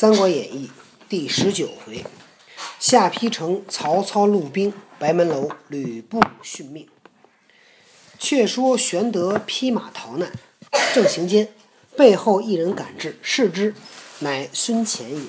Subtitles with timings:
[0.00, 0.68] 三国演义》
[1.08, 2.04] 第十九回：
[2.78, 6.86] 下邳城曹操录兵，白门楼吕布殉命。
[8.16, 10.30] 却说玄德披马逃难，
[10.94, 11.48] 正行间，
[11.96, 13.74] 背后一人赶至，视之，
[14.20, 15.22] 乃孙乾也。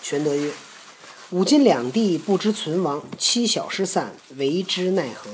[0.00, 0.52] 玄德曰
[1.30, 5.32] ：“吾今两地不知存亡，妻小失散，为之奈何？”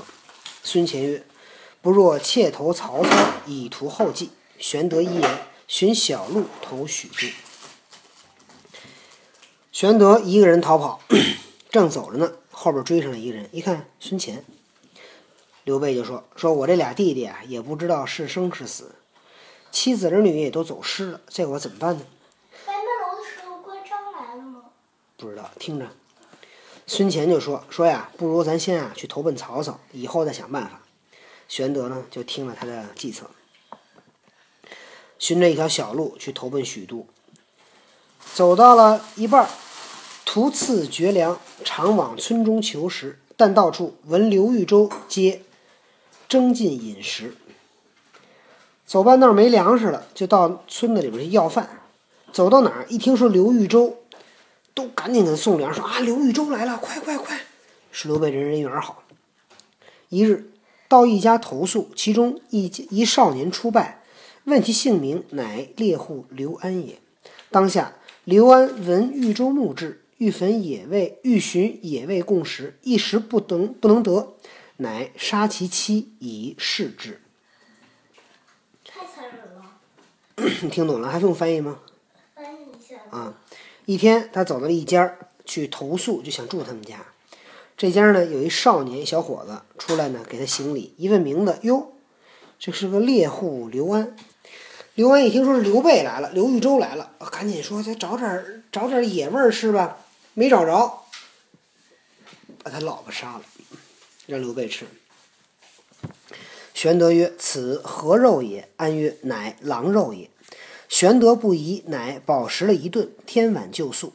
[0.64, 1.23] 孙乾曰
[1.82, 7.34] ：“不若窃投曹操，以图后继。”玄德一言，寻小路投许都。
[9.79, 11.00] 玄德一个人逃跑，
[11.71, 14.45] 正走着呢，后边追上来一个人，一看孙乾，
[15.63, 18.96] 刘备就说：“说我这俩弟弟啊，也不知道是生是死，
[19.71, 22.05] 妻子儿女也都走失了，这我怎么办呢
[22.67, 24.64] 白门楼的时候，关张来了吗？？”
[25.17, 25.86] 不知道，听着。
[26.89, 30.81] 孙乾就说：“说呀，不如咱先啊去投奔曹操，以后再想办法。”
[31.47, 33.31] 玄德呢就听了他的计策，
[35.20, 37.06] 循着一条小路去投奔许都。
[38.34, 39.48] 走到了一半儿，
[40.31, 45.41] 途次绝粮，常往村中求食，但到处闻刘豫州皆
[46.28, 47.34] 争进饮食。
[48.84, 51.80] 走半道没粮食了，就到村子里边去要饭。
[52.30, 54.00] 走到哪儿，一听说刘豫州，
[54.75, 57.41] 都赶紧给他送粮，说啊，刘豫州来了，快快快！
[57.91, 59.05] 是刘备人人缘好。
[60.11, 60.50] 一日，
[60.89, 64.02] 到一家投宿，其中一一少年出拜，
[64.45, 66.98] 问其姓名，乃猎户刘安也。
[67.50, 74.34] 当下刘安闻豫州怒至，欲焚野味，欲寻野味共食，一时不能不能得，
[74.78, 77.20] 乃杀其妻以示之。
[78.84, 81.08] 太残忍了，你 听懂了？
[81.08, 81.78] 还用翻译吗？
[82.34, 82.96] 翻译一下。
[83.16, 83.39] 啊，
[83.86, 87.06] 一天他走到了一家儿去投宿，就想住他们家。
[87.77, 91.92] 这家呢有一少年小伙子出来呢，给他行礼，一问名字，哟，
[92.58, 94.16] 这是个猎户刘安。
[94.96, 99.98] 刘安一听说是刘备来了，刘豫州来了，啊赶紧说：“再找点儿找点儿野味儿吃吧。”
[100.39, 101.03] 没找着，
[102.62, 103.42] 把他老婆杀了，
[104.25, 104.86] 让刘备吃。
[106.73, 110.30] 玄德曰：“此何肉也？”安曰：“乃狼肉也。”
[110.89, 114.12] 玄德不疑，乃饱食了一顿，天晚就宿。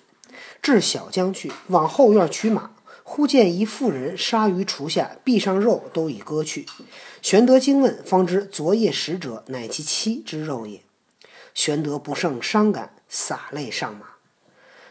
[0.61, 2.71] 至小江去，往后院取马，
[3.03, 6.65] 忽见一妇人杀于厨下，臂上肉都已割去。
[7.21, 10.81] 玄德惊问，方知昨夜食者乃其妻之肉也。
[11.53, 14.12] 玄德不胜伤感，洒泪上马。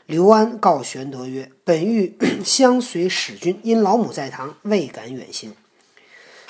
[0.06, 5.54] 刘安告玄德曰：“本欲 相随使君，因老母在堂，未敢远行。”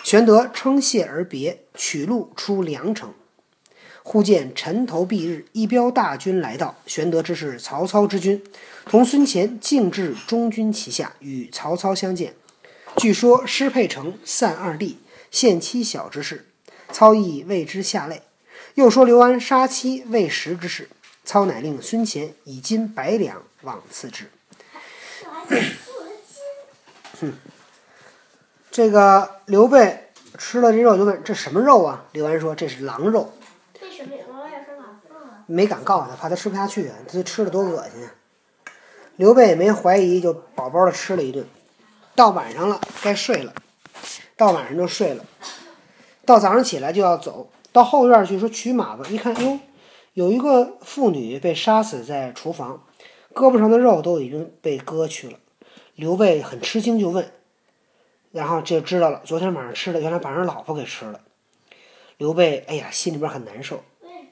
[0.03, 3.13] 玄德称谢而别，取路出梁城。
[4.03, 6.77] 忽见尘头蔽日，一彪大军来到。
[6.87, 8.43] 玄德知是曹操之军，
[8.87, 12.35] 同孙乾径至中军旗下，与曹操相见。
[12.97, 14.99] 据说失沛城散二弟，
[15.31, 16.47] 献妻小之事，
[16.91, 18.23] 操亦为之下泪。
[18.75, 20.89] 又说刘安杀妻未食之事，
[21.25, 24.31] 操乃令孙乾以金百两往赐之。
[25.21, 27.35] 这还得四斤。
[28.71, 32.05] 这个刘备吃了这肉，就问这什么肉啊？
[32.13, 33.33] 刘安说这是狼肉？
[35.47, 38.15] 没敢告诉他，怕他吃不下去啊，这吃了多恶心啊！
[39.17, 41.47] 刘备也没怀疑，就饱饱的吃了一顿。
[42.15, 43.53] 到晚上了，该睡了，
[44.37, 45.25] 到晚上就睡了。
[46.25, 49.05] 到早上起来就要走，到后院去说取马吧。
[49.11, 49.59] 一看，哟，
[50.15, 52.87] 有一个妇女被杀死在厨房，
[53.33, 55.39] 胳膊上的肉都已经被割去了。
[55.95, 57.31] 刘备很吃惊，就问，
[58.31, 61.21] 然后就知道了，昨天晚上吃的，原来把人老婆给吃了。
[62.19, 63.83] 刘备，哎呀，心里边很难受。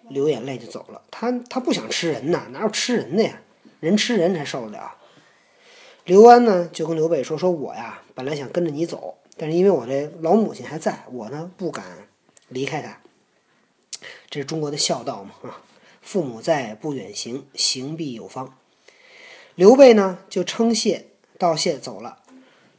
[0.08, 1.02] 流眼泪就走了。
[1.10, 3.40] 他他不想吃人呐，哪有吃人的呀？
[3.78, 4.96] 人吃人才受得了。
[6.04, 11.84] 刘安呢就跟刘备说：“说我呀，本来想跟着你走，但是因为我这老母亲还在，我呢不敢
[12.48, 12.98] 离开她。
[14.28, 15.60] 这是中国的孝道嘛啊，
[16.10, 18.58] 父母在，不远行，行必有方。”
[19.54, 21.06] 刘备呢就称谢
[21.38, 22.18] 道谢走了，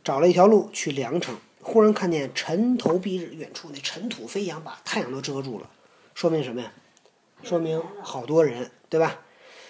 [0.03, 1.37] 找了一条路去梁城。
[1.61, 5.69] 忽然看见尘头蔽日，远处那尘土飞扬，把太阳都遮住了，
[6.13, 6.73] 说明什么呀？
[7.41, 9.21] 说明好多人，对吧？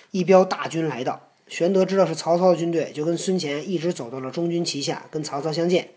[0.09, 5.89] 一彪大军来到，玄德知道是曹操的军队，就跟孙乾一直走到了中军旗下，跟曹操相见，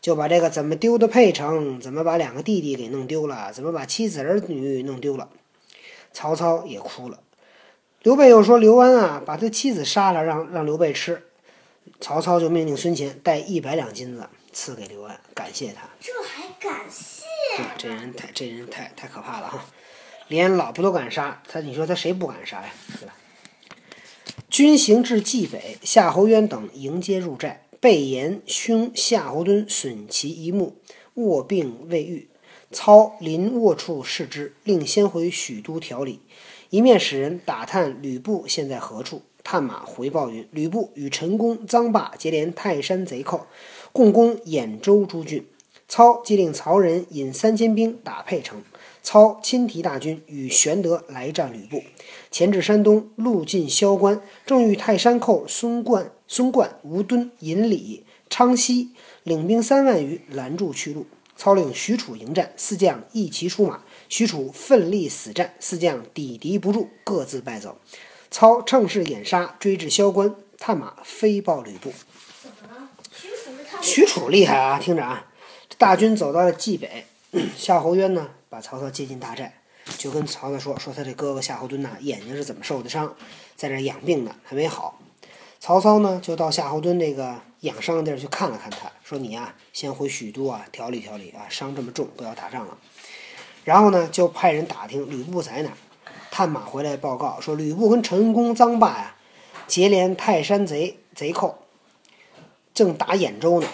[0.00, 5.28] 就把这个怎么丢的沛城，怎么把两个弟弟给弄丢了，怎么把妻子儿女弄丢了，
[6.12, 7.20] 曹操也哭了。
[8.02, 11.22] 刘备又说刘安啊，把他妻子杀了，让让刘备吃。
[12.00, 15.88] 曹操就命令孙乾带一百两金子赐给刘安，感谢他。
[16.00, 17.24] 这还感谢？
[17.56, 19.64] 对，这人太这人太太可怕了哈，
[20.28, 22.72] 连老婆都敢杀，他你说他谁不敢杀呀？
[22.98, 23.14] 对吧？
[24.48, 30.76] 军行至蓟北，夏侯渊等迎接入寨，备言兄夏侯惇损其一目，
[31.14, 32.28] 卧病未愈。
[32.72, 36.20] 操临卧处视之，令先回许都调理。
[36.70, 39.22] 一面使人打探吕布现在何处。
[39.44, 43.46] 探马回报云：吕布与陈宫、臧霸结连泰山贼寇，
[43.92, 45.44] 共攻兖州诸郡。
[45.88, 48.62] 操即令曹仁引三千兵打沛城。
[49.02, 51.82] 操亲提大军与玄德来战吕布，
[52.30, 58.90] 前至山东，路尽萧关，正遇泰山寇孙贯、孙贯、吴敦、尹礼、昌熙
[59.24, 61.04] 领兵三万余拦住去路。
[61.42, 67.78] 操令许褚迎战，四将一齐出马，许褚奋力死战，四将抵敌不住，各自败走。
[68.30, 71.92] 操乘势掩杀，追至萧关，探马飞报吕布。
[73.80, 74.78] 许褚厉害啊！
[74.78, 75.32] 听着啊，
[75.68, 77.06] 这大军走到了冀北，
[77.58, 79.60] 夏侯渊呢，把曹操接进大寨，
[79.98, 83.16] 就跟曹操说：“说他这哥哥夏侯惇呐，眼睛是怎么受的伤，
[83.56, 85.00] 在这养病呢，还没好。”
[85.58, 92.78] 曹操呢，就到夏侯惇这个养伤的地儿去看了看他，说：“你呀、先回许都啊，调理调理啊，伤这么重，不要打仗了。”
[93.64, 95.76] 然后呢，就派人打听吕布在哪儿，
[96.30, 99.16] 探马回来报告说，吕布跟陈宫、臧霸呀，
[99.66, 101.58] 结连泰山贼贼寇，
[102.74, 103.68] 正打兖州呢。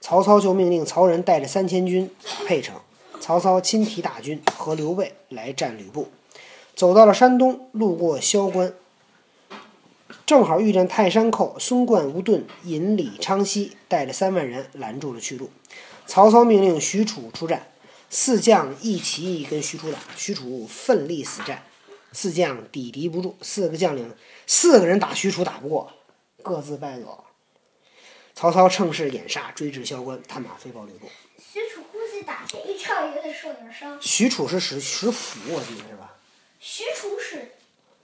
[0.00, 2.76] 曹操就命令曹仁带着三千军打沛城，
[3.20, 6.10] 曹操亲提大军和刘备来战吕布。
[6.74, 8.74] 走到了山东，路过萧关，
[10.26, 15.50] 正好遇见泰山寇孙贯、吴盾、引李、昌西带着三万人拦住了去路。
[16.06, 17.70] 曹操命令许褚出战，
[18.08, 21.62] 四将一齐跟许褚打，许褚奋力死战，
[22.12, 24.14] 四将抵敌不住，四个将领
[24.46, 25.92] 四个人打许褚打不过，
[26.42, 27.24] 各自败走。
[28.34, 31.06] 曹操乘势掩杀，追至萧关，探马飞报吕布。
[31.36, 34.00] 许褚估计打这一仗也得受点伤。
[34.00, 36.16] 许褚是使使斧，我记得是吧？
[36.58, 37.52] 许褚是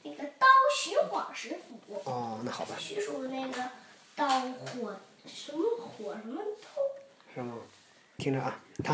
[0.02, 0.46] 那个刀，
[0.82, 1.81] 徐晃是斧。
[2.10, 3.70] 哦，那好吧，叙述那个
[4.16, 4.96] 到火
[5.26, 6.82] 什么火什么透。
[7.34, 7.54] 是吗？
[8.18, 8.60] 听着啊。